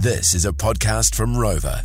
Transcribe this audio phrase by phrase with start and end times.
[0.00, 1.82] This is a podcast from Rover.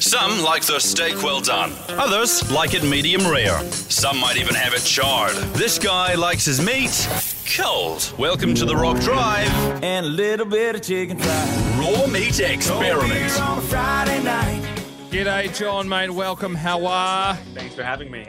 [0.00, 1.72] Some like their steak well done.
[1.88, 3.58] Others like it medium rare.
[3.72, 5.34] Some might even have it charred.
[5.54, 7.08] This guy likes his meat
[7.56, 8.12] cold.
[8.18, 9.48] Welcome to the Rock Drive
[9.82, 11.78] and a little bit of chicken fried.
[11.78, 13.40] Raw Meat Experiment.
[13.40, 14.62] on a Friday night.
[15.10, 16.10] G'day, John, mate.
[16.10, 16.54] Welcome.
[16.54, 17.34] How are?
[17.54, 18.26] Thanks for having me.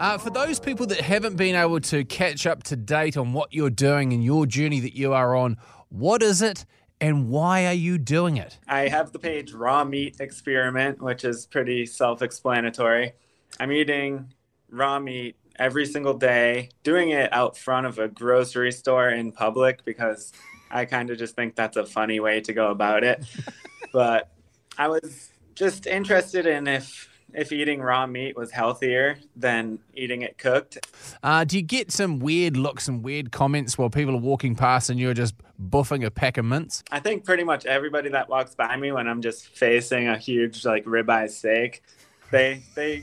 [0.00, 3.52] Uh, for those people that haven't been able to catch up to date on what
[3.52, 5.56] you're doing and your journey that you are on,
[5.94, 6.66] what is it
[7.00, 8.58] and why are you doing it?
[8.66, 13.12] I have the page Raw Meat Experiment, which is pretty self explanatory.
[13.60, 14.32] I'm eating
[14.70, 19.84] raw meat every single day, doing it out front of a grocery store in public
[19.84, 20.32] because
[20.68, 23.24] I kind of just think that's a funny way to go about it.
[23.92, 24.32] but
[24.76, 30.38] I was just interested in if if eating raw meat was healthier than eating it
[30.38, 30.86] cooked.
[31.22, 34.88] Uh, do you get some weird looks and weird comments while people are walking past
[34.88, 36.82] and you're just buffing a pack of mince?
[36.90, 40.64] I think pretty much everybody that walks by me when I'm just facing a huge
[40.64, 41.82] like ribeye steak,
[42.30, 43.02] they they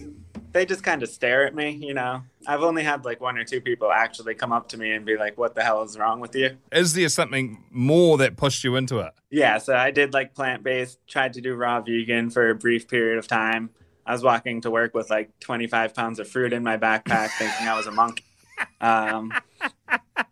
[0.53, 2.23] they just kind of stare at me, you know.
[2.45, 5.15] I've only had like one or two people actually come up to me and be
[5.15, 8.75] like, "What the hell is wrong with you?" Is there something more that pushed you
[8.75, 9.13] into it?
[9.29, 13.17] Yeah, so I did like plant-based, tried to do raw vegan for a brief period
[13.17, 13.69] of time.
[14.11, 17.65] I was walking to work with like 25 pounds of fruit in my backpack, thinking
[17.65, 18.25] I was a monkey.
[18.81, 19.31] Um,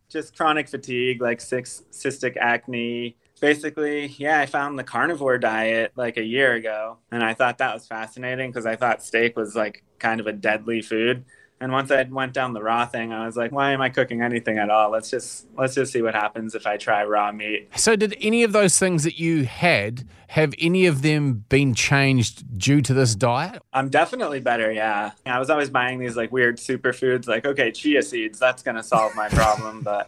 [0.09, 3.15] just chronic fatigue, like six cystic acne.
[3.39, 7.73] Basically, yeah, I found the carnivore diet like a year ago, and I thought that
[7.73, 11.23] was fascinating because I thought steak was like kind of a deadly food.
[11.61, 14.21] And once I went down the raw thing, I was like, why am I cooking
[14.21, 14.89] anything at all?
[14.91, 17.69] Let's just let's just see what happens if I try raw meat.
[17.75, 22.57] So, did any of those things that you had have any of them been changed
[22.57, 23.61] due to this diet?
[23.73, 25.11] I'm definitely better, yeah.
[25.25, 29.13] I was always buying these like weird superfoods, like okay, chia seeds, that's gonna solve
[29.15, 30.07] my problem, but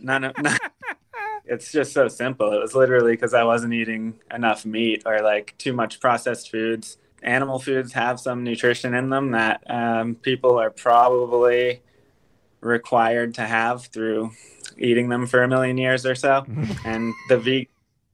[0.00, 0.38] none of.
[0.38, 0.58] None,
[1.44, 2.52] it's just so simple.
[2.52, 6.98] It was literally because I wasn't eating enough meat or like too much processed foods
[7.22, 11.82] animal foods have some nutrition in them that um, people are probably
[12.60, 14.32] required to have through
[14.76, 16.44] eating them for a million years or so.
[16.84, 17.66] and the vegan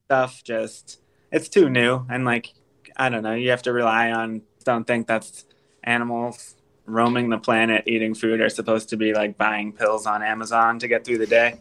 [0.07, 1.01] stuff just
[1.33, 2.53] it's too new and like
[2.97, 5.45] I don't know, you have to rely on don't think that's
[5.83, 6.57] animals
[6.87, 10.89] roaming the planet eating food are supposed to be like buying pills on Amazon to
[10.89, 11.61] get through the day.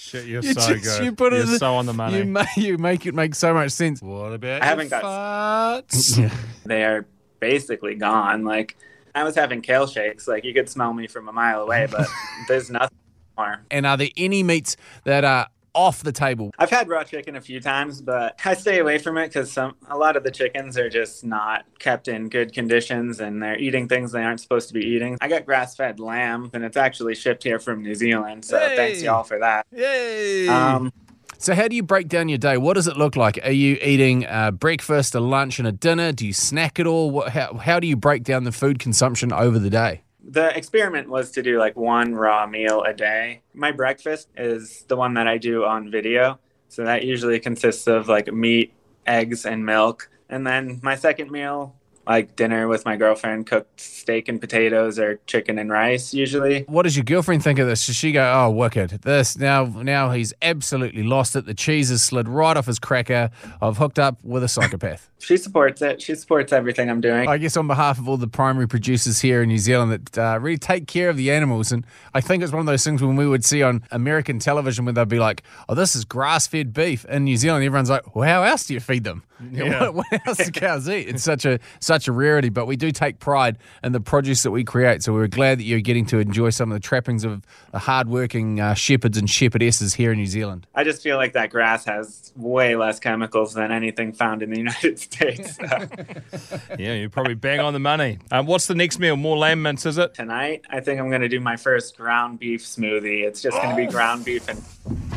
[0.00, 1.04] Shit, you're You so just- good.
[1.04, 2.18] you put it you're in- so on the money.
[2.18, 4.00] You, ma- you make it make so much sense.
[4.00, 6.32] what about I haven't your got- farts?
[6.64, 7.06] they are
[7.38, 8.44] basically gone.
[8.44, 8.76] Like
[9.14, 12.06] I was having kale shakes, like you could smell me from a mile away, but
[12.48, 12.96] there's nothing
[13.36, 13.60] more.
[13.70, 16.50] And are there any meats that are off the table?
[16.58, 19.74] I've had raw chicken a few times, but I stay away from it because some
[19.88, 23.88] a lot of the chickens are just not kept in good conditions, and they're eating
[23.88, 25.18] things they aren't supposed to be eating.
[25.20, 28.76] I got grass-fed lamb, and it's actually shipped here from New Zealand, so Hey!
[28.76, 29.66] thanks y'all for that.
[29.72, 30.48] Yay!
[30.48, 30.92] Um,
[31.38, 32.58] so, how do you break down your day?
[32.58, 33.38] What does it look like?
[33.42, 36.12] Are you eating a breakfast, a lunch, and a dinner?
[36.12, 37.10] Do you snack at all?
[37.10, 40.02] What, how, how do you break down the food consumption over the day?
[40.30, 43.42] The experiment was to do like one raw meal a day.
[43.52, 46.38] My breakfast is the one that I do on video.
[46.68, 48.72] So that usually consists of like meat,
[49.06, 50.08] eggs, and milk.
[50.28, 51.74] And then my second meal,
[52.06, 56.62] like dinner with my girlfriend, cooked steak and potatoes or chicken and rice usually.
[56.62, 57.86] What does your girlfriend think of this?
[57.86, 58.90] Does she go, "Oh, wicked!
[59.02, 61.46] This now, now he's absolutely lost it.
[61.46, 63.30] The cheese has slid right off his cracker.
[63.60, 66.00] I've hooked up with a psychopath." She supports it.
[66.00, 67.28] She supports everything I'm doing.
[67.28, 70.38] I guess on behalf of all the primary producers here in New Zealand that uh,
[70.40, 71.84] really take care of the animals, and
[72.14, 74.94] I think it's one of those things when we would see on American television where
[74.94, 78.44] they'd be like, "Oh, this is grass-fed beef." In New Zealand, everyone's like, "Well, how
[78.44, 79.22] else do you feed them?
[79.50, 81.58] What, what else do cows eat?" It's such a
[81.90, 85.02] such a rarity, but we do take pride in the produce that we create.
[85.02, 88.60] So we're glad that you're getting to enjoy some of the trappings of the hardworking
[88.60, 90.68] uh, shepherds and shepherdesses here in New Zealand.
[90.72, 94.58] I just feel like that grass has way less chemicals than anything found in the
[94.66, 95.56] United States.
[95.56, 95.64] So
[96.78, 98.20] Yeah, you're probably bang on the money.
[98.30, 99.16] Um, what's the next meal?
[99.16, 100.14] More lamb mince, is it?
[100.14, 103.24] tonight, I think I'm going to do my first ground beef smoothie.
[103.24, 105.09] It's just going to be ground beef and.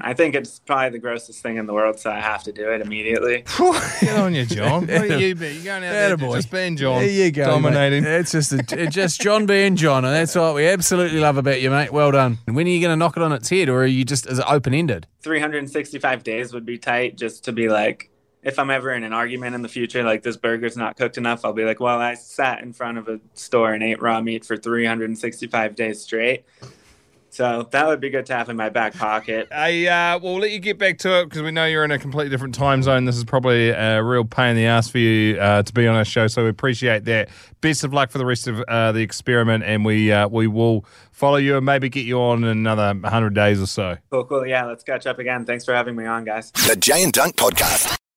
[0.00, 2.70] I think it's probably the grossest thing in the world, so I have to do
[2.72, 3.44] it immediately.
[4.00, 4.86] Get on you, John.
[4.86, 5.52] What are you be?
[5.52, 6.34] You're going out there Attaboy.
[6.34, 7.00] just being John.
[7.00, 8.02] There you go, Dominating.
[8.02, 8.20] Mate.
[8.20, 11.60] It's just a, it's just John being John, and that's what we absolutely love about
[11.60, 11.92] you, mate.
[11.92, 12.38] Well done.
[12.46, 14.26] And when are you going to knock it on its head, or are you just
[14.26, 15.06] is it open ended?
[15.22, 18.10] 365 days would be tight just to be like,
[18.42, 21.44] if I'm ever in an argument in the future, like this burger's not cooked enough,
[21.44, 24.44] I'll be like, well, I sat in front of a store and ate raw meat
[24.44, 26.44] for 365 days straight.
[27.34, 29.48] So that would be good to have in my back pocket.
[29.52, 31.98] I uh, we'll let you get back to it because we know you're in a
[31.98, 33.04] completely different time zone.
[33.04, 35.96] This is probably a real pain in the ass for you uh, to be on
[35.96, 37.28] our show, so we appreciate that.
[37.60, 40.84] Best of luck for the rest of uh, the experiment, and we uh, we will
[41.10, 43.96] follow you and maybe get you on in another hundred days or so.
[44.10, 44.46] Cool, cool.
[44.46, 45.44] Yeah, let's catch up again.
[45.44, 46.52] Thanks for having me on, guys.
[46.52, 47.98] The Jay and Dunc Podcast.